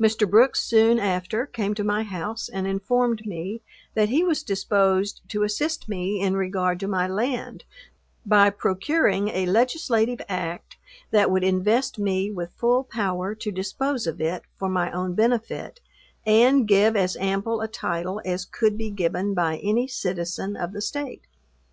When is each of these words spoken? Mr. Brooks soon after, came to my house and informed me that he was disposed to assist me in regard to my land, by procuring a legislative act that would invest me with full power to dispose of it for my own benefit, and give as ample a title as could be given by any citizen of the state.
Mr. 0.00 0.28
Brooks 0.28 0.60
soon 0.60 0.98
after, 0.98 1.46
came 1.46 1.72
to 1.74 1.84
my 1.84 2.02
house 2.02 2.48
and 2.48 2.66
informed 2.66 3.24
me 3.26 3.62
that 3.94 4.08
he 4.08 4.24
was 4.24 4.42
disposed 4.42 5.20
to 5.28 5.44
assist 5.44 5.88
me 5.88 6.20
in 6.20 6.34
regard 6.34 6.80
to 6.80 6.88
my 6.88 7.06
land, 7.06 7.62
by 8.26 8.50
procuring 8.50 9.28
a 9.28 9.46
legislative 9.46 10.20
act 10.28 10.78
that 11.12 11.30
would 11.30 11.44
invest 11.44 11.96
me 11.96 12.28
with 12.28 12.50
full 12.54 12.82
power 12.82 13.36
to 13.36 13.52
dispose 13.52 14.04
of 14.04 14.20
it 14.20 14.42
for 14.58 14.68
my 14.68 14.90
own 14.90 15.14
benefit, 15.14 15.80
and 16.26 16.66
give 16.66 16.96
as 16.96 17.16
ample 17.18 17.60
a 17.60 17.68
title 17.68 18.20
as 18.24 18.44
could 18.44 18.76
be 18.76 18.90
given 18.90 19.32
by 19.32 19.58
any 19.58 19.86
citizen 19.86 20.56
of 20.56 20.72
the 20.72 20.80
state. 20.82 21.22